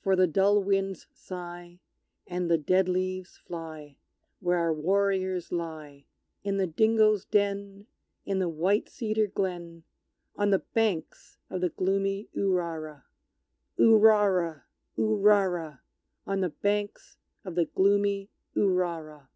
For 0.00 0.16
the 0.16 0.26
dull 0.26 0.62
winds 0.64 1.06
sigh, 1.12 1.80
And 2.26 2.50
the 2.50 2.56
dead 2.56 2.88
leaves 2.88 3.36
fly, 3.36 3.98
Where 4.40 4.56
our 4.56 4.72
warriors 4.72 5.52
lie, 5.52 6.06
In 6.42 6.56
the 6.56 6.66
dingoes' 6.66 7.26
den 7.26 7.86
in 8.24 8.38
the 8.38 8.48
white 8.48 8.88
cedar 8.88 9.26
glen 9.26 9.82
On 10.34 10.48
the 10.48 10.60
banks 10.60 11.36
of 11.50 11.60
the 11.60 11.68
gloomy 11.68 12.30
Urara! 12.34 13.04
Urara! 13.78 14.62
Urara! 14.96 15.80
On 16.26 16.40
the 16.40 16.48
banks 16.48 17.18
of 17.44 17.54
the 17.54 17.66
gloomy 17.66 18.30
Urara! 18.56 19.28